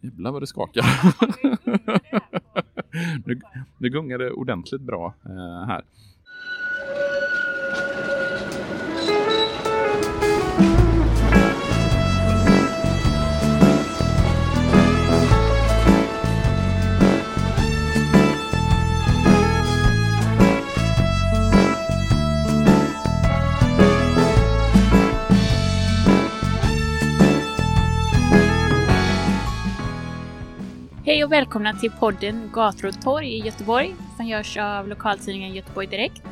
[0.00, 0.84] Jävlar vad det skakar.
[3.26, 3.40] nu,
[3.78, 5.84] nu gungar det ordentligt bra eh, här.
[31.28, 36.22] Och välkomna till podden Gator och torg i Göteborg som görs av lokaltidningen Göteborg Direkt.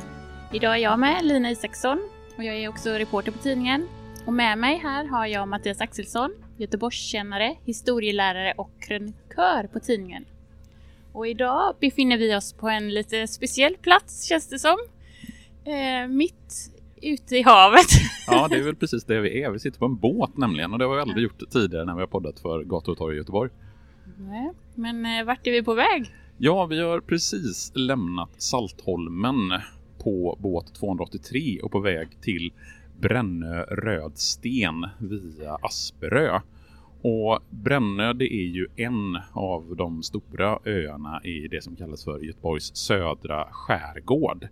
[0.53, 3.87] Idag är jag med, Lina Isaksson, och jag är också reporter på tidningen.
[4.25, 10.25] Och med mig här har jag Mattias Axelsson, Göteborgskännare, historielärare och krönikör på tidningen.
[11.11, 14.77] Och idag befinner vi oss på en lite speciell plats känns det som.
[15.65, 17.87] Eh, mitt ute i havet.
[18.27, 19.51] Ja, det är väl precis det vi är.
[19.51, 21.99] Vi sitter på en båt nämligen och det har vi aldrig gjort tidigare när vi
[21.99, 23.51] har poddat för Gator och torg i Göteborg.
[24.17, 26.15] Nej, men eh, vart är vi på väg?
[26.37, 29.53] Ja, vi har precis lämnat Saltholmen
[30.03, 32.53] på båt 283 och på väg till
[32.99, 36.39] Brännö Rödsten via Asperö.
[37.01, 42.19] Och Brännö det är ju en av de stora öarna i det som kallas för
[42.19, 44.47] Göteborgs södra skärgård.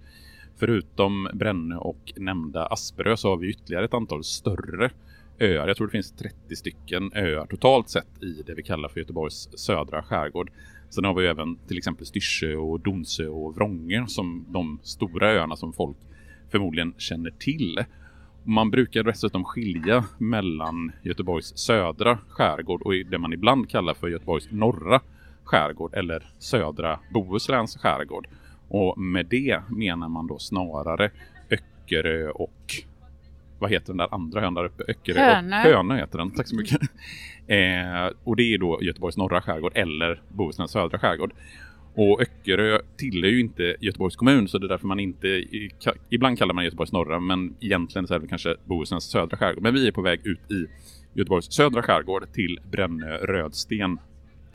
[0.56, 4.92] Förutom Brännö och nämnda Asperö så har vi ytterligare ett antal större
[5.40, 5.68] öar.
[5.68, 9.50] Jag tror det finns 30 stycken öar totalt sett i det vi kallar för Göteborgs
[9.58, 10.52] södra skärgård.
[10.90, 15.32] Sen har vi ju även till exempel Styrsö och Donsö och Vrångö som de stora
[15.32, 15.98] öarna som folk
[16.50, 17.84] förmodligen känner till.
[18.44, 24.52] Man brukar dessutom skilja mellan Göteborgs södra skärgård och det man ibland kallar för Göteborgs
[24.52, 25.02] norra
[25.44, 28.28] skärgård eller södra Bohusläns skärgård.
[28.68, 31.12] Och med det menar man då snarare
[31.50, 32.86] Öckerö och
[33.60, 34.84] vad heter den där andra ön där uppe?
[34.88, 35.56] Öckerö Hönö.
[35.56, 36.32] Hönö heter den.
[36.32, 36.82] Tack så mycket.
[37.48, 41.34] eh, och det är då Göteborgs norra skärgård eller Bohusläns södra skärgård.
[41.96, 45.46] Och Öckerö tillhör ju inte Göteborgs kommun så det är därför man inte,
[46.10, 49.64] ibland kallar man Göteborgs norra men egentligen så är det kanske Bohusläns södra skärgård.
[49.64, 50.66] Men vi är på väg ut i
[51.14, 54.00] Göteborgs södra skärgård till Brännö Rödsten.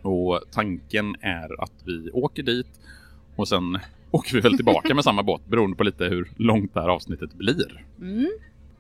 [0.03, 2.81] Och tanken är att vi åker dit
[3.37, 3.79] och sen
[4.11, 7.35] åker vi väl tillbaka med samma båt beroende på lite hur långt det här avsnittet
[7.35, 7.85] blir.
[8.01, 8.31] Mm.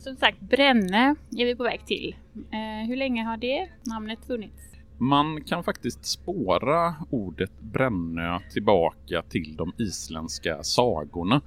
[0.00, 2.16] Som sagt, Brännö är vi på väg till.
[2.34, 4.62] Eh, hur länge har det namnet funnits?
[4.99, 11.41] Man kan faktiskt spåra ordet Brännö tillbaka till de isländska sagorna.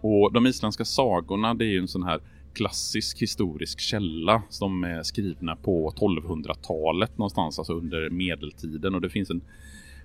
[0.00, 2.20] Och de isländska sagorna det är ju en sån här
[2.52, 8.94] klassisk historisk källa som är skrivna på 1200-talet någonstans, alltså under medeltiden.
[8.94, 9.40] Och det finns en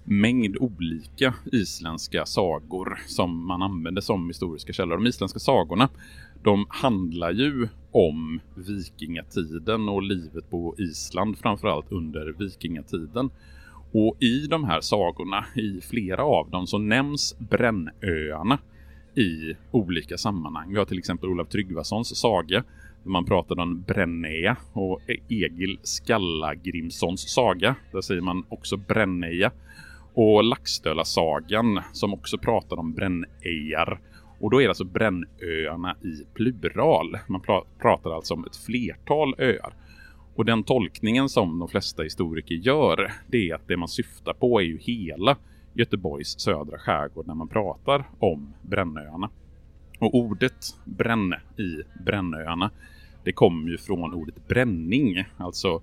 [0.04, 4.96] mängd olika isländska sagor som man använder som historiska källor.
[4.96, 5.90] De isländska sagorna
[6.44, 13.30] de handlar ju om vikingatiden och livet på Island framförallt under vikingatiden.
[13.94, 18.60] Och i de här sagorna, i flera av dem, så nämns Brännöarna
[19.16, 20.72] i olika sammanhang.
[20.72, 22.64] Vi har till exempel Olav Tryggvasons saga
[23.04, 27.76] där man pratar om Brännäja och Egil Skallagrimsons saga.
[27.92, 29.52] Där säger man också Brännäja.
[30.14, 34.00] Och Laxdöla-sagan som också pratar om Brännejar.
[34.40, 37.18] Och då är det alltså Brännöarna i plural.
[37.28, 37.42] Man
[37.82, 39.74] pratar alltså om ett flertal öar.
[40.36, 44.62] Och den tolkningen som de flesta historiker gör, det är att det man syftar på
[44.62, 45.38] är ju hela
[45.74, 49.30] Göteborgs södra skärgård när man pratar om Brännöarna.
[50.00, 52.72] Och ordet bränne i Brännöarna,
[53.24, 55.82] det kommer ju från ordet bränning, alltså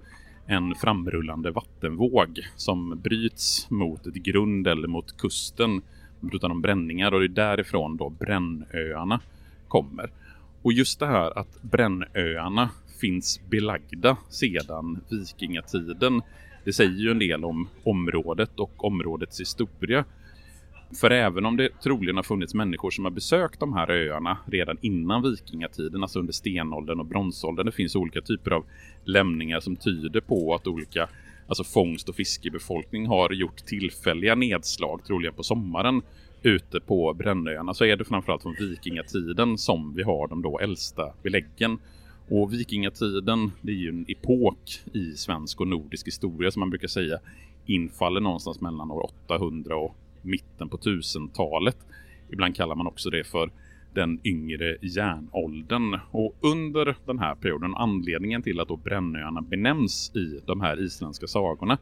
[0.51, 5.83] en framrullande vattenvåg som bryts mot ett grund eller mot kusten
[6.33, 9.21] utan om bränningar och det är därifrån då Brännöarna
[9.69, 10.11] kommer.
[10.63, 16.23] Och just det här att Brännöarna finns belagda sedan vikingatiden,
[16.65, 20.05] det säger ju en del om området och områdets historia.
[20.95, 24.79] För även om det troligen har funnits människor som har besökt de här öarna redan
[24.81, 28.65] innan vikingatiden, alltså under stenåldern och bronsåldern, det finns olika typer av
[29.05, 31.09] lämningar som tyder på att olika
[31.47, 36.03] alltså fångst och fiskebefolkning har gjort tillfälliga nedslag, troligen på sommaren,
[36.43, 41.13] ute på Brännöarna så är det framförallt från vikingatiden som vi har de då äldsta
[41.23, 41.79] beläggen.
[42.29, 46.89] Och vikingatiden, det är ju en epok i svensk och nordisk historia som man brukar
[46.89, 47.19] säga
[47.67, 49.97] infaller någonstans mellan år 800 och
[50.29, 51.77] mitten på 1000-talet.
[52.31, 53.51] Ibland kallar man också det för
[53.95, 56.01] den yngre järnåldern.
[56.11, 61.27] Och under den här perioden, anledningen till att då Brännöarna benämns i de här isländska
[61.27, 61.79] sagorna,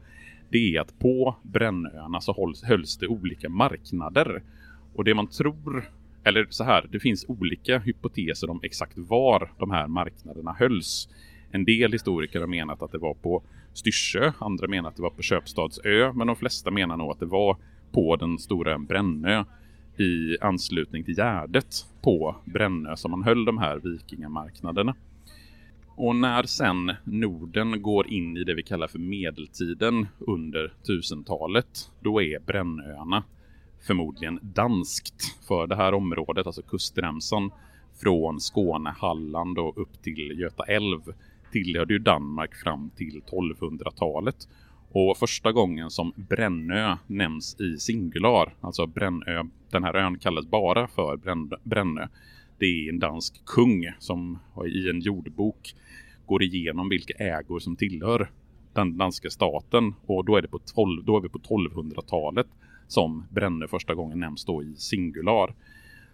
[0.48, 4.42] det är att på Brännöarna så hålls, hölls det olika marknader.
[4.94, 5.90] Och det man tror,
[6.24, 11.08] eller så här, det finns olika hypoteser om exakt var de här marknaderna hölls.
[11.50, 15.10] En del historiker har menat att det var på Styrsö, andra menar att det var
[15.10, 17.56] på Köpstadsö, men de flesta menar nog att det var
[17.96, 19.44] på den stora ön Brännö
[19.96, 24.94] i anslutning till Gärdet på Brännö som man höll de här vikingamarknaderna.
[25.88, 32.22] Och när sen Norden går in i det vi kallar för medeltiden under 1000-talet, då
[32.22, 33.24] är Brännöarna
[33.86, 37.50] förmodligen danskt för det här området, alltså kustremsan
[38.02, 41.00] från Skåne, Halland och upp till Göta älv
[41.52, 44.48] tillhörde ju Danmark fram till 1200-talet.
[44.90, 50.88] Och första gången som Brännö nämns i singular, alltså Brännö, den här ön kallas bara
[50.88, 51.16] för
[51.64, 52.08] Brännö.
[52.58, 55.74] Det är en dansk kung som i en jordbok
[56.26, 58.30] går igenom vilka ägor som tillhör
[58.72, 62.46] den danska staten och då är, det på 12, då är vi på 1200-talet
[62.88, 65.54] som Brännö första gången nämns då i singular.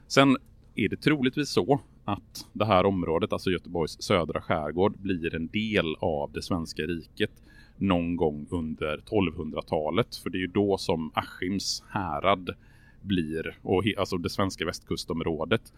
[0.08, 0.36] Sen
[0.74, 5.96] är det troligtvis så att det här området, alltså Göteborgs södra skärgård, blir en del
[6.00, 7.30] av det svenska riket
[7.82, 10.16] någon gång under 1200-talet.
[10.16, 12.50] För det är ju då som Askims härad
[13.02, 15.72] blir, och alltså det svenska västkustområdet,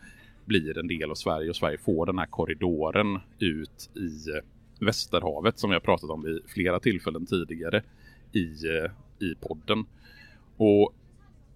[0.45, 4.41] blir en del av Sverige och Sverige får den här korridoren ut i
[4.85, 7.83] Västerhavet som vi har pratat om vid flera tillfällen tidigare
[8.33, 8.49] i,
[9.27, 9.85] i podden.
[10.57, 10.95] Och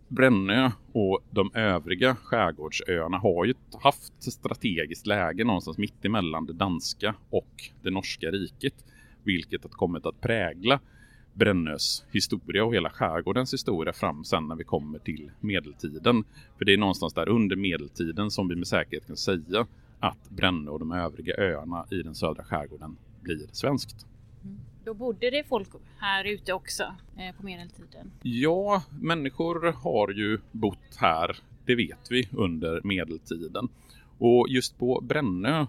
[0.09, 7.15] Brännö och de övriga skärgårdsöarna har ju haft strategiskt läge någonstans mitt emellan det danska
[7.31, 8.75] och det norska riket.
[9.29, 10.81] Vilket har kommit att prägla
[11.35, 16.25] Brännös historia och hela skärgårdens historia fram sen när vi kommer till medeltiden.
[16.59, 19.67] För det är någonstans där under medeltiden som vi med säkerhet kan säga
[20.01, 24.07] att Brännö och de övriga öarna i den södra skärgården blir svenskt.
[24.85, 26.83] Då bodde det folk här ute också
[27.17, 28.11] eh, på medeltiden?
[28.23, 33.69] Ja, människor har ju bott här, det vet vi, under medeltiden.
[34.19, 35.67] Och just på Brännö,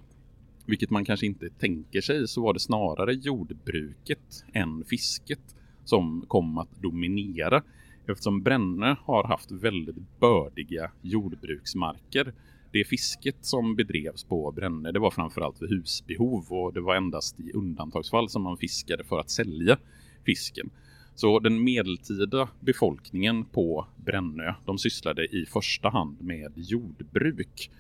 [0.70, 5.56] vilket man kanske inte tänker sig, så var det snarare jordbruket än fisket
[5.86, 7.64] som kom att dominera.
[8.08, 12.34] Eftersom Brännö har haft väldigt bördiga jordbruksmarker
[12.72, 17.40] det fisket som bedrevs på Brännö det var framförallt för husbehov och det var endast
[17.40, 19.78] i undantagsfall som man fiskade för att sälja
[20.26, 20.70] fisken.
[21.16, 27.72] Så den medeltida befolkningen på Brännö de sysslade i första hand med jordbruk.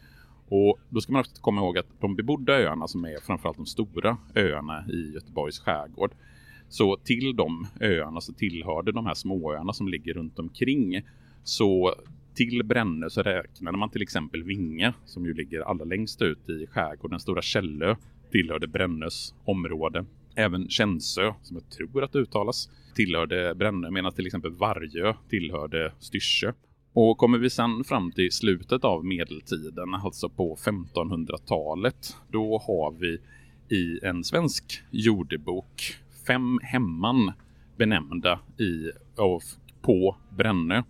[0.49, 3.65] Och då ska man också komma ihåg att de bebodda öarna som är framförallt de
[3.65, 6.11] stora öarna i Göteborgs skärgård
[6.69, 11.01] så till de öarna så tillhörde de här småöarna som ligger runt omkring
[11.43, 11.95] så
[12.33, 16.67] till Brännö så räknade man till exempel Vinge som ju ligger allra längst ut i
[16.67, 17.19] skärgården.
[17.19, 17.95] Stora Källö
[18.31, 20.05] tillhörde Brännös område.
[20.35, 25.93] Även Känsö, som jag tror att det uttalas, tillhörde Brännö medan till exempel Vargö tillhörde
[25.99, 26.53] Styrsö.
[26.93, 33.17] Och kommer vi sen fram till slutet av medeltiden, alltså på 1500-talet, då har vi
[33.75, 35.95] i en svensk jordebok
[36.27, 37.31] fem hemman
[37.77, 38.91] benämnda i,
[39.21, 39.41] av,
[39.81, 40.83] på Brännö.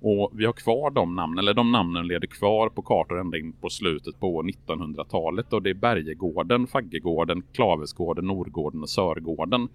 [0.00, 3.52] Och vi har kvar de namnen, eller de namnen leder kvar på kartor ända in
[3.52, 5.52] på slutet på 1900-talet.
[5.52, 9.68] Och det är Bergegården, Faggegården, Klavesgården, Norrgården och Sörgården.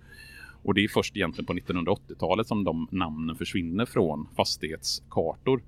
[0.65, 5.61] Och det är först egentligen på 1980-talet som de namnen försvinner från fastighetskartor.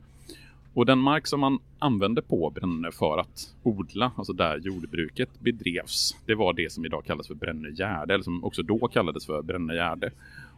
[0.74, 6.16] Och den mark som man använde på Brännö för att odla, alltså där jordbruket bedrevs,
[6.25, 10.12] det var det som idag kallas för Brännögärde, eller som också då kallades för Brännögärde.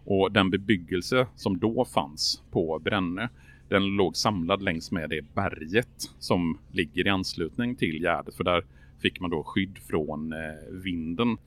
[0.05, 3.27] Och den bebyggelse som då fanns på Brännö,
[3.69, 8.63] den låg samlad längs med det berget som ligger i anslutning till Gärdet, för där
[9.01, 10.39] fick man då skydd från eh,
[10.71, 11.37] vinden.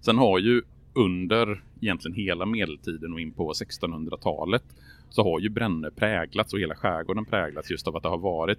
[0.00, 4.64] Sen har ju under egentligen hela medeltiden och in på 1600-talet
[5.10, 8.58] så har ju Brännö präglats och hela skärgården präglats just av att det har varit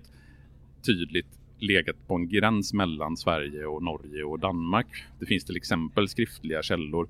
[0.85, 4.87] tydligt legat på en gräns mellan Sverige och Norge och Danmark.
[5.19, 7.07] Det finns till exempel skriftliga källor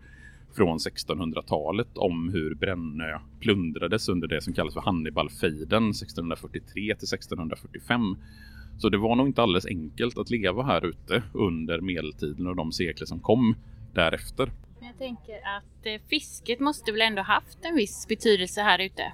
[0.56, 8.18] från 1600-talet om hur Brännö plundrades under det som kallas för Hannibalfejden 1643 till 1645.
[8.78, 12.72] Så det var nog inte alldeles enkelt att leva här ute under medeltiden och de
[12.72, 13.56] sekler som kom
[13.94, 14.52] därefter.
[14.92, 19.14] Jag tänker att eh, fisket måste väl ändå haft en viss betydelse här ute?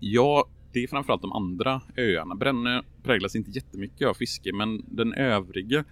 [0.00, 2.34] Ja, det är framförallt de andra öarna.
[2.34, 5.84] Brännö präglas inte jättemycket av fiske, men den övriga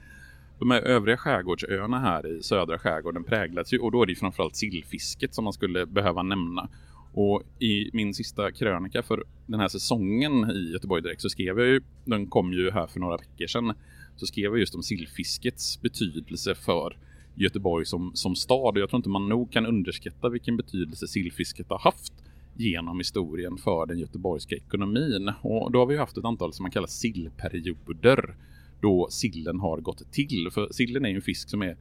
[0.59, 4.57] De här övriga skärgårdsöarna här i södra skärgården präglas ju och då är det framförallt
[4.57, 6.69] sillfisket som man skulle behöva nämna.
[7.12, 11.69] Och i min sista krönika för den här säsongen i Göteborg Direkt så skrev jag
[11.69, 13.75] ju, den kom ju här för några veckor sedan,
[14.17, 16.97] så skrev jag just om sillfiskets betydelse för
[17.35, 18.75] Göteborg som, som stad.
[18.75, 22.12] Och jag tror inte man nog kan underskatta vilken betydelse sillfisket har haft
[22.57, 25.33] genom historien för den göteborgska ekonomin.
[25.41, 28.35] Och då har vi haft ett antal som man kallar sillperioder
[28.81, 30.49] då sillen har gått till.
[30.53, 31.76] För sillen är ju en fisk som är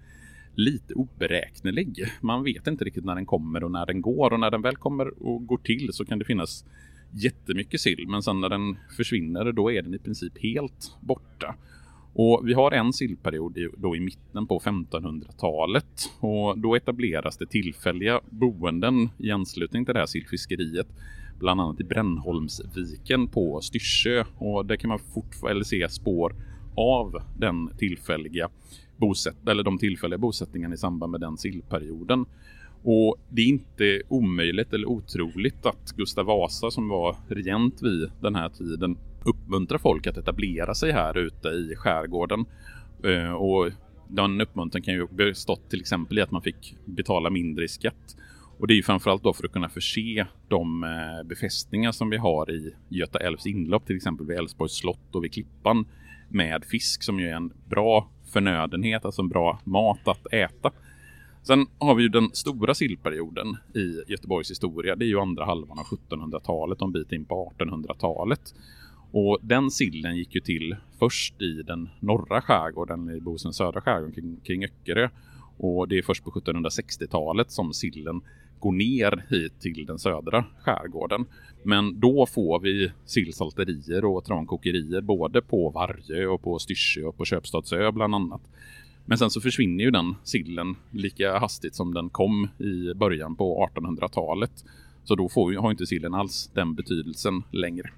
[0.56, 2.06] lite oberäknelig.
[2.22, 4.76] Man vet inte riktigt när den kommer och när den går och när den väl
[4.76, 6.66] kommer och går till så kan det finnas
[7.12, 11.56] jättemycket sill men sen när den försvinner då är den i princip helt borta.
[12.14, 18.22] Och vi har en sillperiod då i mitten på 1500-talet och då etableras det tillfälliga
[18.30, 20.88] boenden i anslutning till det här sillfiskeriet
[21.40, 26.36] bland annat i Brännholmsviken på Styrsö och där kan man fortfarande se spår
[26.76, 28.50] av den tillfälliga
[28.98, 32.26] bosätt eller de tillfälliga bosättningarna i samband med den sillperioden.
[32.84, 38.36] Och det är inte omöjligt eller otroligt att Gustav Vasa som var regent vid den
[38.36, 42.46] här tiden uppmuntrar folk att etablera sig här ute i skärgården.
[43.04, 43.72] Eh, och
[44.08, 48.16] den uppmuntran kan ju bestått till exempel i att man fick betala mindre i skatt.
[48.58, 52.18] Och det är ju framförallt då för att kunna förse de eh, befästningar som vi
[52.18, 55.86] har i Göta älvs inlopp, till exempel vid Älvsborgs slott och vid Klippan
[56.30, 60.72] med fisk som ju är en bra förnödenhet, alltså en bra mat att äta.
[61.44, 64.96] Sen har vi ju den stora sillperioden i Göteborgs historia.
[64.96, 68.56] Det är ju andra halvan av 1700-talet och en bit in på 1800-talet.
[69.12, 74.16] Och den sillen gick ju till först i den norra skärgården, i Bohusläns södra skärgård
[74.16, 75.10] kring, kring Öckerö.
[75.58, 78.22] Och det är först på 1760-talet som sillen
[78.60, 81.26] går ner hit till den södra skärgården.
[81.64, 87.26] Men då får vi sillsalterier och trankokerier både på Vargö och på Styrsö och på
[87.26, 88.42] Köpstadsö bland annat.
[89.06, 93.70] Men sen så försvinner ju den sillen lika hastigt som den kom i början på
[93.76, 94.66] 1800-talet.
[95.04, 97.90] Så då får, har inte sillen alls den betydelsen längre.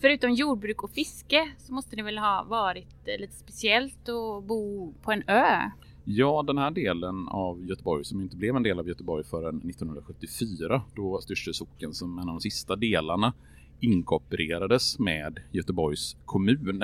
[0.00, 5.12] Förutom jordbruk och fiske så måste det väl ha varit lite speciellt att bo på
[5.12, 5.70] en ö?
[6.04, 10.82] Ja, den här delen av Göteborg som inte blev en del av Göteborg förrän 1974
[10.94, 13.32] då Styrsö socken som en av de sista delarna
[13.80, 16.82] inkorporerades med Göteborgs kommun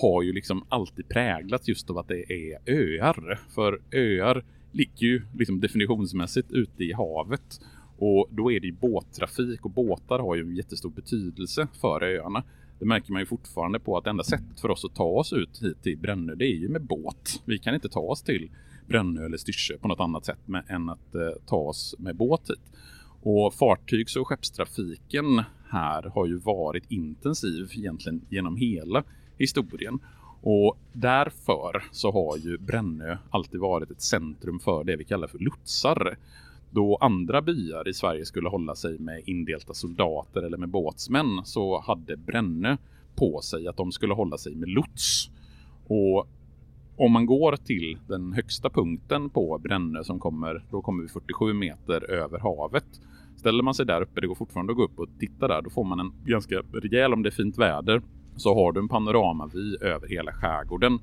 [0.00, 3.40] har ju liksom alltid präglats just av att det är öar.
[3.54, 7.60] För öar ligger ju liksom definitionsmässigt ute i havet
[7.98, 12.44] och då är det ju båttrafik och båtar har ju en jättestor betydelse för öarna.
[12.78, 15.62] Det märker man ju fortfarande på att enda sättet för oss att ta oss ut
[15.62, 17.42] hit till Brännö det är ju med båt.
[17.44, 18.50] Vi kan inte ta oss till
[18.86, 22.50] Brännö eller Styrsö på något annat sätt med, än att eh, ta oss med båt
[22.50, 22.72] hit.
[23.22, 29.04] Och fartygs och skeppstrafiken här har ju varit intensiv egentligen genom hela
[29.38, 29.98] historien.
[30.40, 35.38] Och därför så har ju Brännö alltid varit ett centrum för det vi kallar för
[35.38, 36.16] lotsar.
[36.70, 41.80] Då andra byar i Sverige skulle hålla sig med indelta soldater eller med båtsmän så
[41.80, 42.76] hade Brännö
[43.14, 45.30] på sig att de skulle hålla sig med lots.
[45.86, 46.28] Och
[46.96, 51.52] om man går till den högsta punkten på Brännö som kommer, då kommer vi 47
[51.52, 53.00] meter över havet.
[53.36, 55.70] Ställer man sig där uppe, det går fortfarande att gå upp och titta där, då
[55.70, 58.02] får man en ganska rejäl, om det är fint väder,
[58.38, 60.98] så har du en panoramavy över hela skärgården.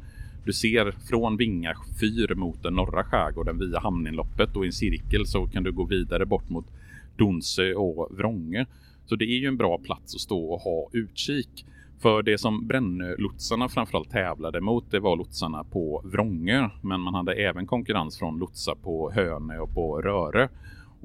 [0.45, 5.25] Du ser från Vinga fyr mot den norra skärgården via hamninloppet och i en cirkel
[5.25, 6.65] så kan du gå vidare bort mot
[7.17, 8.65] Donsö och Vrånge.
[9.05, 11.65] Så det är ju en bra plats att stå och ha utkik.
[11.99, 16.69] För det som Brännö-lotsarna framförallt tävlade mot det var lotsarna på Vrångö.
[16.81, 20.47] Men man hade även konkurrens från lotsar på Hönö och på Rörö.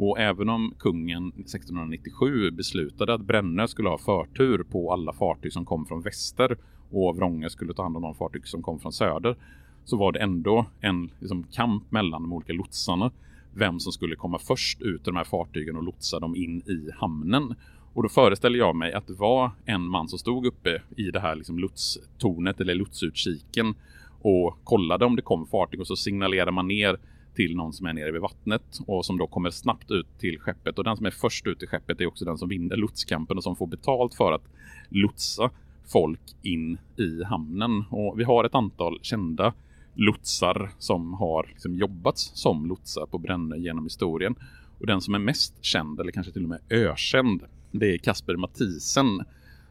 [0.02, 5.64] Och även om kungen 1697 beslutade att Brännö skulle ha förtur på alla fartyg som
[5.64, 6.56] kom från väster
[6.90, 9.36] och Vrångö skulle ta hand om de fartyg som kom från söder
[9.84, 13.10] så var det ändå en liksom, kamp mellan de olika lotsarna
[13.54, 16.90] vem som skulle komma först ut ur de här fartygen och lotsa dem in i
[16.96, 17.54] hamnen.
[17.92, 21.20] Och då föreställer jag mig att det var en man som stod uppe i det
[21.20, 23.74] här liksom lotstornet eller lotsutkiken
[24.22, 26.98] och kollade om det kom fartyg och så signalerade man ner
[27.40, 30.78] till någon som är nere vid vattnet och som då kommer snabbt ut till skeppet.
[30.78, 33.42] Och den som är först ut till skeppet är också den som vinner lotskampen och
[33.42, 34.42] som får betalt för att
[34.88, 35.50] lotsa
[35.92, 37.84] folk in i hamnen.
[37.90, 39.52] Och vi har ett antal kända
[39.94, 44.34] lotsar som har liksom jobbat som lotsar på Brännö genom historien.
[44.78, 48.36] Och den som är mest känd, eller kanske till och med ökänd, det är Kasper
[48.36, 49.24] Mathisen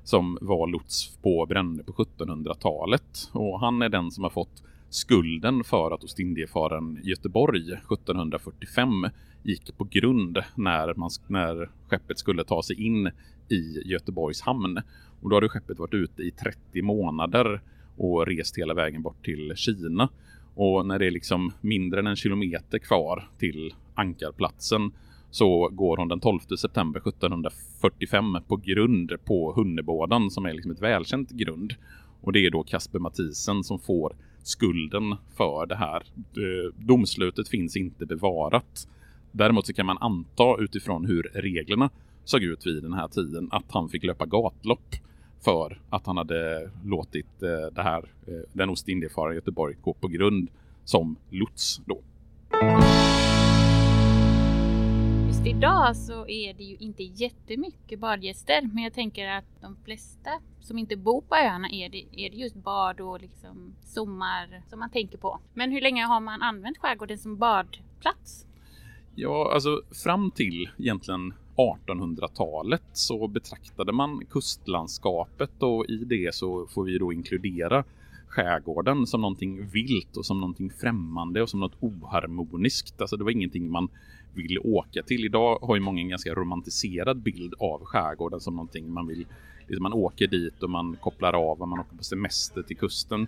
[0.03, 3.29] som var lots på Brännö på 1700-talet.
[3.31, 8.89] Och han är den som har fått skulden för att Ostindiefararen Göteborg 1745
[9.43, 13.08] gick på grund när, man, när skeppet skulle ta sig in
[13.50, 14.79] i Göteborgs hamn.
[15.22, 17.62] Och då hade skeppet varit ute i 30 månader
[17.98, 20.10] och rest hela vägen bort till Kina.
[20.55, 24.91] Och när det är liksom mindre än en kilometer kvar till ankarplatsen
[25.31, 30.81] så går hon den 12 september 1745 på grund på Hunnebådan som är liksom ett
[30.81, 31.75] välkänt grund.
[32.22, 34.15] Och det är då Kasper Mathisen som får
[34.49, 36.03] skulden för det här.
[36.75, 38.87] Domslutet finns inte bevarat.
[39.31, 41.89] Däremot så kan man anta utifrån hur reglerna
[42.25, 44.95] såg ut vid den här tiden att han fick löpa gatlopp
[45.41, 50.49] för att han hade låtit eh, det här, eh, den Ostindiefararen Göteborg gå på grund
[50.85, 52.01] som lots då.
[55.39, 60.29] Just idag så är det ju inte jättemycket badgäster men jag tänker att de flesta
[60.62, 64.79] som inte bor på öarna är det, är det just bad och liksom sommar som
[64.79, 65.39] man tänker på.
[65.53, 68.46] Men hur länge har man använt skärgården som badplats?
[69.15, 76.84] Ja, alltså fram till egentligen 1800-talet så betraktade man kustlandskapet och i det så får
[76.84, 77.84] vi då inkludera
[78.27, 83.01] skärgården som någonting vilt och som någonting främmande och som något oharmoniskt.
[83.01, 83.89] Alltså det var ingenting man
[84.33, 85.25] vill åka till.
[85.25, 89.25] Idag har ju många en ganska romantiserad bild av skärgården som någonting man vill.
[89.67, 93.27] Liksom man åker dit och man kopplar av och man åker på semester till kusten.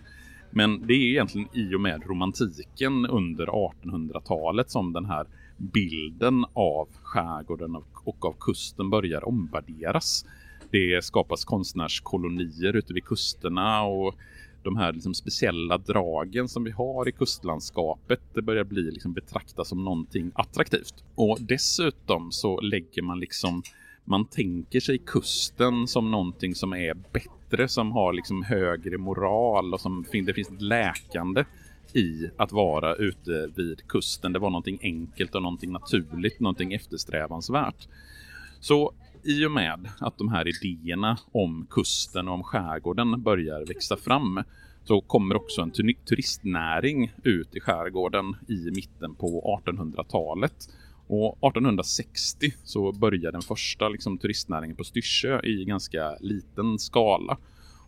[0.49, 5.25] Men det är egentligen i och med romantiken under 1800-talet som den här
[5.57, 10.25] bilden av skärgården och av kusten börjar omvärderas.
[10.71, 14.15] Det skapas konstnärskolonier ute vid kusterna och
[14.63, 19.67] de här liksom speciella dragen som vi har i kustlandskapet det börjar bli liksom betraktas
[19.67, 21.03] som någonting attraktivt.
[21.15, 23.63] Och dessutom så lägger man liksom
[24.05, 29.81] man tänker sig kusten som någonting som är bättre, som har liksom högre moral och
[29.81, 31.45] som det finns ett läkande
[31.93, 34.33] i att vara ute vid kusten.
[34.33, 37.87] Det var någonting enkelt och någonting naturligt, någonting eftersträvansvärt.
[38.59, 43.97] Så i och med att de här idéerna om kusten och om skärgården börjar växa
[43.97, 44.43] fram
[44.83, 45.71] så kommer också en
[46.05, 50.69] turistnäring ut i skärgården i mitten på 1800-talet.
[51.07, 57.37] Och 1860 så börjar den första liksom, turistnäringen på Styrsö i ganska liten skala.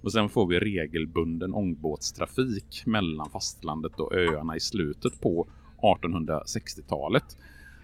[0.01, 5.47] Och sen får vi regelbunden ångbåtstrafik mellan fastlandet och öarna i slutet på
[5.81, 7.37] 1860-talet.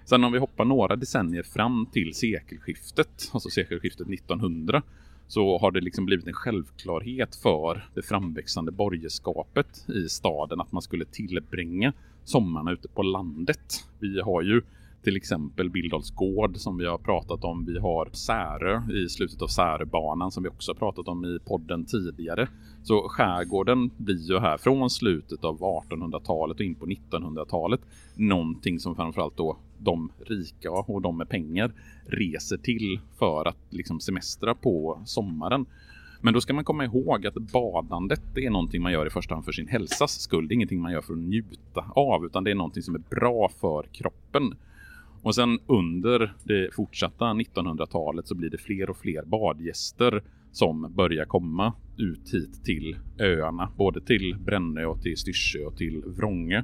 [0.10, 4.82] Sen om vi hoppar några decennier fram till sekelskiftet, alltså sekelskiftet 1900,
[5.28, 10.82] så har det liksom blivit en självklarhet för det framväxande borgerskapet i staden att man
[10.82, 11.94] skulle tillbringa
[12.24, 13.86] sommarna ute på landet.
[14.00, 14.62] Vi har ju
[15.04, 17.66] till exempel Bildals gård som vi har pratat om.
[17.66, 21.86] Vi har Särö i slutet av Säröbanan som vi också har pratat om i podden
[21.86, 22.48] tidigare.
[22.84, 27.82] Så skärgården blir ju här från slutet av 1800-talet och in på 1900-talet
[28.16, 31.72] någonting som framförallt då de rika och de med pengar
[32.06, 35.66] reser till för att liksom semestra på sommaren.
[36.22, 39.46] Men då ska man komma ihåg att badandet är någonting man gör i första hand
[39.46, 40.48] för sin hälsas skull.
[40.48, 43.02] Det är ingenting man gör för att njuta av utan det är någonting som är
[43.10, 44.56] bra för kroppen.
[45.22, 51.26] Och sen under det fortsatta 1900-talet så blir det fler och fler badgäster som börjar
[51.26, 56.64] komma ut hit till öarna, både till Brännö och till Styrsö och till Vrånge.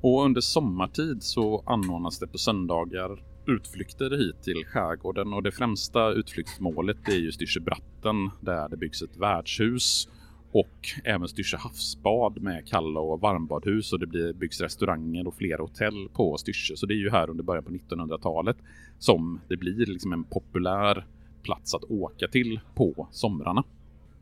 [0.00, 6.10] Och under sommartid så anordnas det på söndagar utflykter hit till skärgården och det främsta
[6.10, 10.08] utflyktsmålet är ju Styrsöbratten där det byggs ett värdshus
[10.52, 15.62] och även Styrsö havsbad med kalla och varmbadhus och det blir, byggs restauranger och flera
[15.62, 16.76] hotell på Styrsö.
[16.76, 18.56] Så det är ju här under början på 1900-talet
[18.98, 21.06] som det blir liksom en populär
[21.42, 23.64] plats att åka till på somrarna.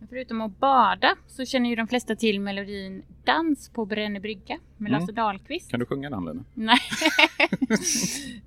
[0.08, 4.88] Förutom att bada så känner ju de flesta till melodin Dans på Brännö brygga med
[4.88, 5.00] mm.
[5.00, 5.70] Lasse Dahlqvist.
[5.70, 6.44] Kan du sjunga den Lena?
[6.54, 6.78] Nej.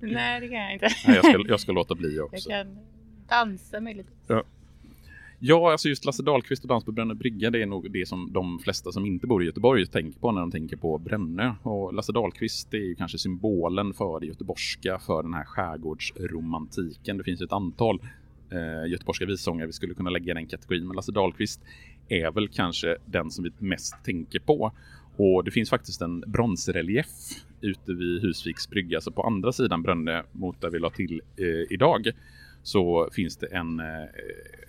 [0.00, 0.88] Nej, det kan jag inte.
[1.06, 2.50] Nej, jag, ska, jag ska låta bli också.
[2.50, 2.78] Jag kan
[3.28, 4.16] dansa möjligtvis.
[4.26, 4.42] Ja.
[5.40, 8.32] Ja, alltså just Lasse Dahlqvist och Dans på Brännö brygga, det är nog det som
[8.32, 11.52] de flesta som inte bor i Göteborg tänker på när de tänker på Brännö.
[11.62, 17.18] Och Lasse Dahlqvist är ju kanske symbolen för det göteborgska, för den här skärgårdsromantiken.
[17.18, 18.00] Det finns ju ett antal
[18.50, 21.60] eh, göteborgska vissångare vi skulle kunna lägga i den kategorin, men Lasse Dahlqvist
[22.08, 24.72] är väl kanske den som vi mest tänker på.
[25.16, 27.06] Och det finns faktiskt en bronsrelief
[27.60, 31.72] ute vid Husviks brygga, alltså på andra sidan Brönne mot där vi la till eh,
[31.72, 32.10] idag
[32.62, 34.02] så finns det en, eh,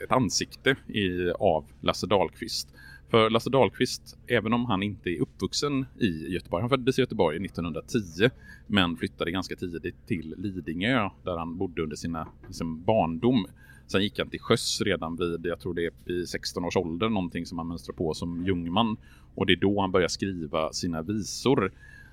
[0.04, 2.70] ett ansikte i, av Lasse Dahlqvist.
[3.10, 7.46] För Lasse Dahlqvist, även om han inte är uppvuxen i Göteborg, han föddes i Göteborg
[7.46, 8.30] 1910
[8.68, 13.46] men flyttade ganska tidigt till Lidingö där han bodde under sina, sin barndom.
[13.88, 17.10] Sen gick han till sjöss redan vid, jag tror det är i 16 års ålder,
[17.10, 18.98] någonting som han mönstrar på som jungman.
[19.36, 21.72] Och det är då han börjar skriva sina visor.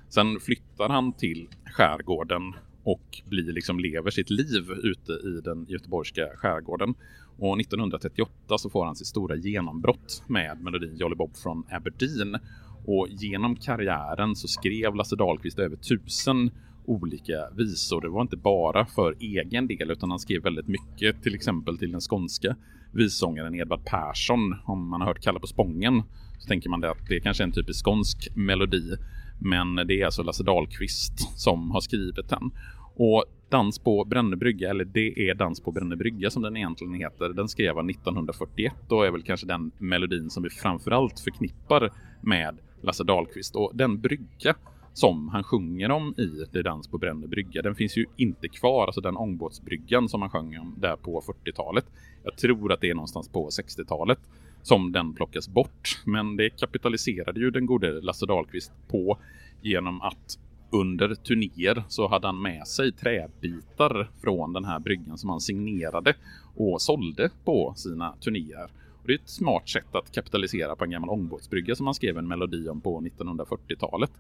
[0.09, 2.55] Sen flyttar han till skärgården
[2.87, 6.95] och blir liksom lever sitt liv ute i den göteborgska skärgården.
[7.39, 12.37] Och 1938 så får han sitt stora genombrott med melodin Jolly Bob från Aberdeen.
[12.85, 16.51] Och genom karriären så skrev Lasse Dahlqvist över tusen
[16.85, 18.01] olika visor.
[18.01, 21.93] Det var inte bara för egen del utan han skrev väldigt mycket till exempel till
[21.93, 22.57] den skånska
[22.93, 24.55] vissångaren Edvard Persson.
[24.65, 26.03] Om man har hört Kalla på Spången
[26.39, 28.97] så tänker man att det kanske är en typisk skånsk melodi.
[29.41, 32.51] Men det är alltså Lasse Dahlqvist som har skrivit den.
[32.97, 37.49] Och Dans på Brännebrygga, eller det är Dans på Brännebrygga som den egentligen heter, den
[37.49, 43.05] skrev han 1941 och är väl kanske den melodin som vi framförallt förknippar med Lasse
[43.05, 43.57] Dahlqvist.
[43.57, 44.55] Och den brygga
[44.93, 47.63] som han sjunger om i Det dans på Brännö brygga.
[47.63, 51.85] Den finns ju inte kvar, alltså den ångbåtsbryggan som han sjöng om där på 40-talet.
[52.25, 54.19] Jag tror att det är någonstans på 60-talet
[54.63, 56.03] som den plockas bort.
[56.05, 59.19] Men det kapitaliserade ju den gode Lasse Dahlqvist på
[59.63, 60.39] genom att
[60.81, 66.15] under turnéer så hade han med sig träbitar från den här bryggan som han signerade
[66.55, 68.71] och sålde på sina turnéer.
[69.03, 72.19] Och det är ett smart sätt att kapitalisera på en gammal ångbåtsbrygga som han skrev
[72.19, 74.11] en melodi om på 1940-talet.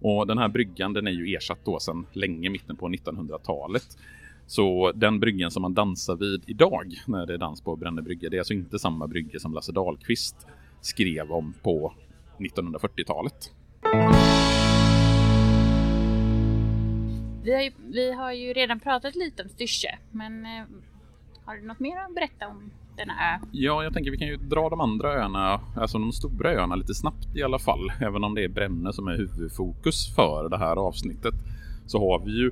[0.00, 3.98] Och den här bryggan den är ju ersatt då sedan länge, mitten på 1900-talet.
[4.46, 8.30] Så den bryggan som man dansar vid idag när det är dans på Brännö brygga,
[8.30, 10.46] det är alltså inte samma brygga som Lasse Dahlqvist
[10.80, 11.92] skrev om på
[12.38, 13.52] 1940-talet.
[17.44, 20.64] Vi har, ju, vi har ju redan pratat lite om Styrsö, men eh,
[21.44, 23.46] har du något mer att berätta om denna ö?
[23.52, 26.94] Ja, jag tänker vi kan ju dra de andra öarna, alltså de stora öarna lite
[26.94, 27.92] snabbt i alla fall.
[28.00, 31.34] Även om det är Brännö som är huvudfokus för det här avsnittet
[31.86, 32.50] så har vi ju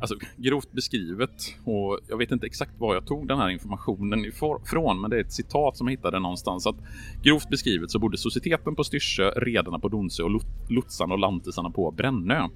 [0.00, 5.00] Alltså grovt beskrivet och jag vet inte exakt var jag tog den här informationen ifrån
[5.00, 6.76] men det är ett citat som jag hittade någonstans att
[7.22, 11.90] grovt beskrivet så bodde societeten på Styrsö, redarna på Donsö och lotsarna och lantisarna på
[11.90, 12.48] Brännö.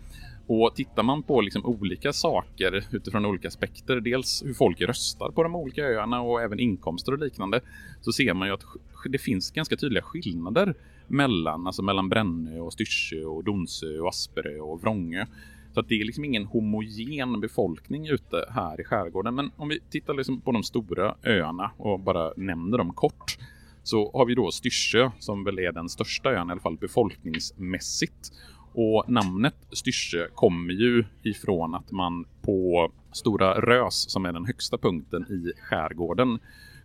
[0.47, 5.43] Och tittar man på liksom olika saker utifrån olika aspekter, dels hur folk röstar på
[5.43, 7.61] de olika öarna och även inkomster och liknande,
[8.01, 8.65] så ser man ju att
[9.09, 10.75] det finns ganska tydliga skillnader
[11.07, 15.27] mellan, alltså mellan Brännö och Styrsö och Donsö och Asperö och Vrångö.
[15.75, 19.35] Så att det är liksom ingen homogen befolkning ute här i skärgården.
[19.35, 23.39] Men om vi tittar liksom på de stora öarna och bara nämner dem kort
[23.83, 28.33] så har vi då Styrsö som väl är den största ön i alla fall befolkningsmässigt.
[28.75, 34.79] Och namnet Styrsö kommer ju ifrån att man på Stora Rös som är den högsta
[34.79, 36.39] punkten i skärgården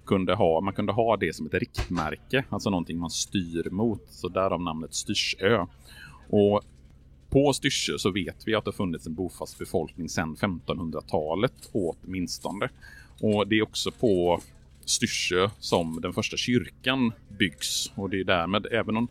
[0.06, 4.02] kunde ha, man kunde ha det som ett riktmärke, alltså någonting man styr mot.
[4.10, 5.66] Så därav namnet Styrsö.
[6.30, 6.62] Och
[7.30, 12.70] på Styrsö så vet vi att det har funnits en bofast befolkning sedan 1500-talet åtminstone.
[13.22, 14.42] Och det är också på
[14.86, 17.92] Styrsö som den första kyrkan byggs.
[17.96, 19.08] Och det är därmed, även om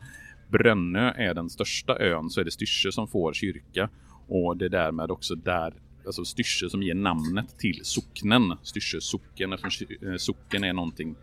[0.48, 3.88] Brännö är den största ön så är det Styrsö som får kyrka.
[4.28, 5.74] Och det är därmed också där
[6.06, 8.56] alltså Styrsö som ger namnet till socknen.
[8.62, 11.14] Styrsö socken, eftersom eh, socken är någonting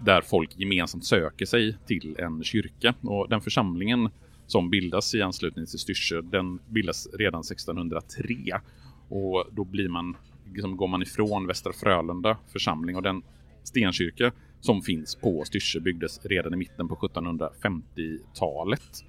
[0.00, 2.94] där folk gemensamt söker sig till en kyrka.
[3.00, 4.08] Och den församlingen
[4.46, 8.60] som bildas i anslutning till Styrsö, den bildas redan 1603.
[9.08, 10.16] Och då blir man,
[10.54, 13.22] liksom går man ifrån Västra Frölunda församling och den
[13.62, 19.04] stenkyrka som finns på Styrsö byggdes redan i mitten på 1750-talet.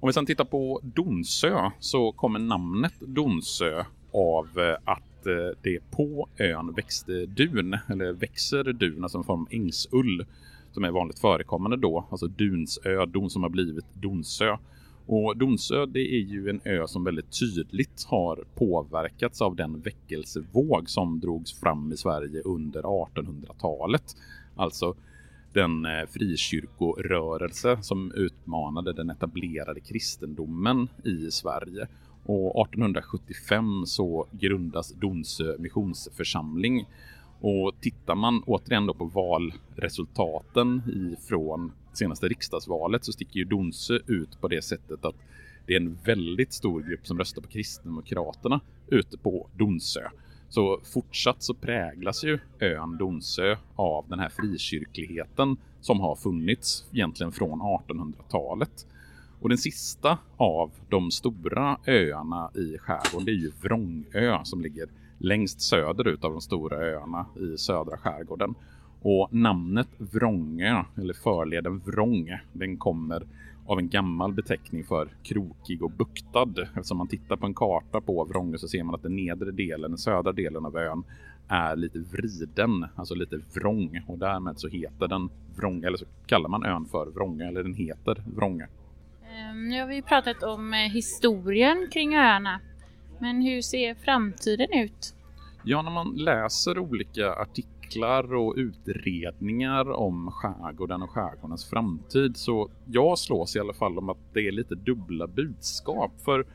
[0.00, 5.90] Om vi sedan tittar på Donsö så kommer namnet Donsö av eh, att eh, det
[5.90, 10.26] på ön växte dun, eller växer dun, alltså en form av ängsull
[10.72, 14.56] som är vanligt förekommande då, alltså Dunsö, don som har blivit Donsö.
[15.06, 20.90] Och Donsö det är ju en ö som väldigt tydligt har påverkats av den väckelsevåg
[20.90, 24.16] som drogs fram i Sverige under 1800-talet.
[24.56, 24.94] Alltså
[25.52, 31.86] den eh, frikyrkorörelse som utmanade den etablerade kristendomen i Sverige.
[32.26, 36.86] Och 1875 så grundas Donsö missionsförsamling.
[37.40, 40.82] Och tittar man återigen då på valresultaten
[41.18, 45.14] ifrån senaste riksdagsvalet så sticker ju Donsö ut på det sättet att
[45.66, 50.00] det är en väldigt stor grupp som röstar på Kristdemokraterna ute på Donsö.
[50.54, 57.32] Så fortsatt så präglas ju ön Donsö av den här frikyrkligheten som har funnits egentligen
[57.32, 58.86] från 1800-talet.
[59.40, 64.88] Och den sista av de stora öarna i skärgården det är ju Vrångö som ligger
[65.18, 68.54] längst söderut av de stora öarna i södra skärgården.
[69.02, 73.26] Och namnet Vrångö, eller förleden Vrång, den kommer
[73.66, 76.62] av en gammal beteckning för krokig och buktad.
[76.62, 79.90] Eftersom man tittar på en karta på Vrångö så ser man att den nedre delen,
[79.90, 81.04] den södra delen av ön
[81.48, 86.48] är lite vriden, alltså lite vrång och därmed så heter den Vrångö, eller så kallar
[86.48, 88.66] man ön för Vrångö, eller den heter Vrångö.
[89.34, 92.60] Ehm, nu har vi pratat om eh, historien kring öarna,
[93.18, 95.14] men hur ser framtiden ut?
[95.64, 102.36] Ja, när man läser olika artiklar artiklar och utredningar om skärgården och skärgårdens framtid.
[102.36, 106.12] Så jag slås i alla fall om att det är lite dubbla budskap.
[106.24, 106.46] För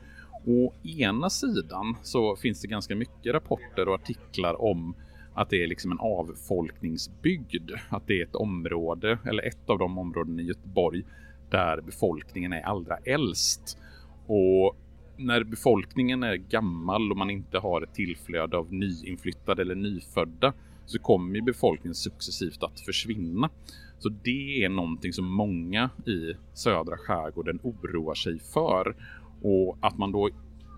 [0.46, 4.94] å ena sidan så finns det ganska mycket rapporter och artiklar om
[5.34, 7.70] att det är liksom en avfolkningsbygd.
[7.88, 11.02] Att det är ett område, eller ett av de områden i Göteborg
[11.50, 13.78] där befolkningen är allra äldst.
[14.26, 14.76] Och
[15.16, 20.52] när befolkningen är gammal och man inte har ett tillflöde av nyinflyttade eller nyfödda
[20.90, 23.50] så kommer ju befolkningen successivt att försvinna.
[23.98, 28.96] Så det är någonting som många i södra skärgården oroar sig för.
[29.42, 30.30] Och att man då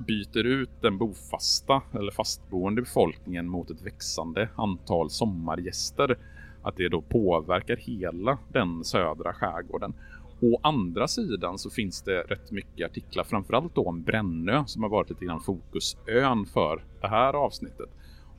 [0.06, 6.18] byter ut den bofasta eller fastboende befolkningen mot ett växande antal sommargäster.
[6.62, 9.94] Att det då påverkar hela den södra skärgården.
[10.40, 14.90] Å andra sidan så finns det rätt mycket artiklar, framförallt då om Brännö som har
[14.90, 17.90] varit lite grann fokusön för det här avsnittet.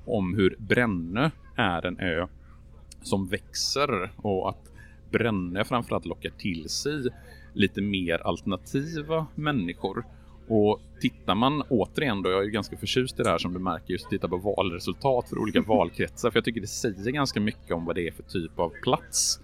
[0.05, 2.27] Om hur Brännö är en ö
[3.01, 4.71] som växer och att
[5.11, 7.09] Brännö framförallt lockar till sig
[7.53, 10.05] lite mer alternativa människor.
[10.47, 13.59] Och tittar man återigen då, jag är ju ganska förtjust i det här som du
[13.59, 17.71] märker, just titta på valresultat för olika valkretsar, för jag tycker det säger ganska mycket
[17.71, 19.39] om vad det är för typ av plats.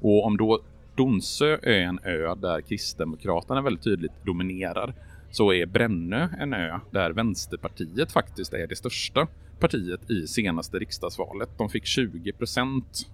[0.00, 0.60] Och om då
[0.94, 4.94] Donsö är en ö där Kristdemokraterna väldigt tydligt dominerar
[5.30, 9.26] så är Brännö en ö där Vänsterpartiet faktiskt är det största
[9.62, 11.48] partiet i senaste riksdagsvalet.
[11.58, 13.10] De fick 20 procent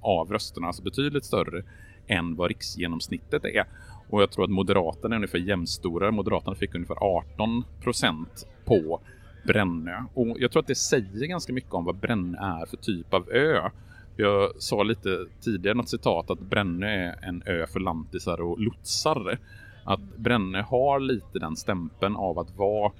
[0.00, 1.62] av rösterna, alltså betydligt större
[2.06, 3.64] än vad riksgenomsnittet är.
[4.10, 6.10] Och jag tror att Moderaterna är ungefär jämnstora.
[6.10, 9.00] Moderaterna fick ungefär 18 procent på
[9.46, 10.04] Brännö.
[10.14, 13.30] Och jag tror att det säger ganska mycket om vad Brännö är för typ av
[13.30, 13.70] ö.
[14.16, 19.38] Jag sa lite tidigare något citat att Brännö är en ö för lantisar och lotsar.
[19.84, 22.92] Att Brännö har lite den stämpeln av att vara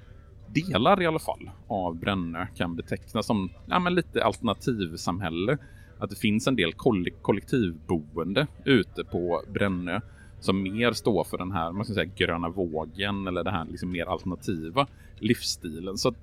[0.55, 5.57] delar i alla fall av Brännö kan betecknas som ja, men lite alternativsamhälle.
[5.99, 6.73] Att det finns en del
[7.21, 9.99] kollektivboende ute på Brännö
[10.39, 13.91] som mer står för den här man ska säga, gröna vågen eller den här liksom
[13.91, 14.87] mer alternativa
[15.19, 15.97] livsstilen.
[15.97, 16.15] Så att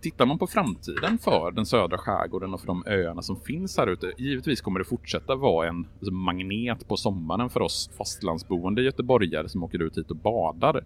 [0.00, 3.86] tittar man på framtiden för den södra skärgården och för de öarna som finns här
[3.86, 9.48] ute, givetvis kommer det fortsätta vara en alltså, magnet på sommaren för oss fastlandsboende göteborgare
[9.48, 10.84] som åker ut hit och badar.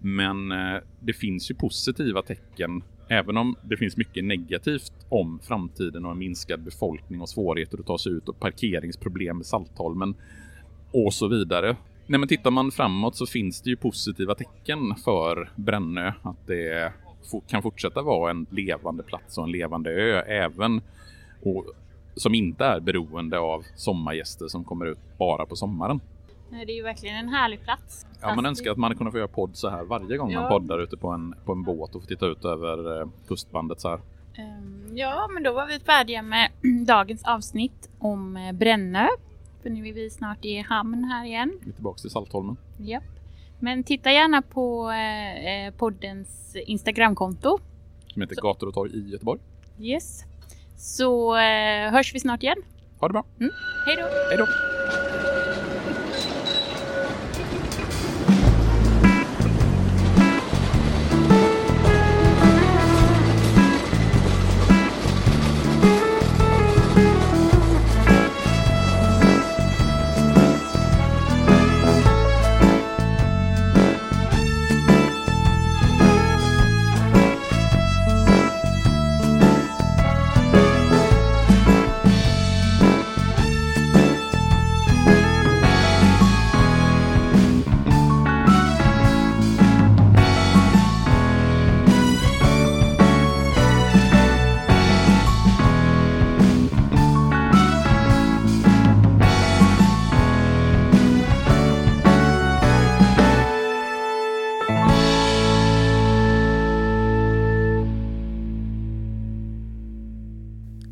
[0.00, 6.04] Men eh, det finns ju positiva tecken, även om det finns mycket negativt om framtiden
[6.04, 10.14] och en minskad befolkning och svårigheter att ta sig ut och parkeringsproblem med Saltholmen
[10.92, 11.76] och så vidare.
[12.06, 16.92] Nej, men tittar man framåt så finns det ju positiva tecken för Brännö, att det
[17.48, 20.80] kan fortsätta vara en levande plats och en levande ö även
[21.42, 21.64] och,
[22.14, 26.00] som inte är beroende av sommargäster som kommer ut bara på sommaren.
[26.50, 28.06] Det är ju verkligen en härlig plats.
[28.20, 30.40] Ja, man önskar att man kunde få göra podd så här varje gång ja.
[30.40, 33.80] man poddar ute på en, på en båt och få titta ut över eh, kustbandet
[33.80, 34.00] så här.
[34.38, 36.50] Um, ja, men då var vi färdiga med
[36.86, 39.08] dagens avsnitt om eh, Brännö.
[39.62, 41.58] För nu är vi snart i hamn här igen.
[41.60, 42.56] Vi är tillbaka till Saltholmen.
[42.78, 43.04] Japp.
[43.58, 47.58] Men titta gärna på eh, poddens Instagramkonto.
[48.06, 48.40] Som heter Så.
[48.42, 49.40] Gator och torg i Göteborg.
[49.78, 50.24] Yes.
[50.76, 51.36] Så
[51.90, 52.58] hörs vi snart igen.
[53.00, 53.24] Ha det bra.
[53.40, 53.52] Mm.
[53.86, 54.02] Hej då.
[54.28, 54.79] Hej då.